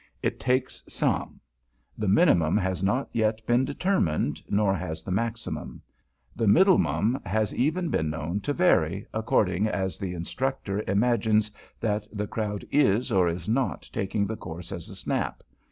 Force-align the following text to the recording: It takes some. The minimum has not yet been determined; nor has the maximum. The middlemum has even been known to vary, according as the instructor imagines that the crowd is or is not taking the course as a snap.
It 0.23 0.39
takes 0.39 0.81
some. 0.89 1.39
The 1.95 2.07
minimum 2.07 2.57
has 2.57 2.81
not 2.83 3.07
yet 3.13 3.39
been 3.45 3.65
determined; 3.65 4.41
nor 4.49 4.73
has 4.73 5.03
the 5.03 5.11
maximum. 5.11 5.83
The 6.35 6.47
middlemum 6.47 7.21
has 7.23 7.53
even 7.53 7.89
been 7.89 8.09
known 8.09 8.39
to 8.39 8.51
vary, 8.53 9.05
according 9.13 9.67
as 9.67 9.99
the 9.99 10.15
instructor 10.15 10.83
imagines 10.87 11.51
that 11.79 12.07
the 12.11 12.25
crowd 12.25 12.65
is 12.71 13.11
or 13.11 13.27
is 13.27 13.47
not 13.47 13.87
taking 13.93 14.25
the 14.25 14.35
course 14.37 14.71
as 14.71 14.89
a 14.89 14.95
snap. 14.95 15.43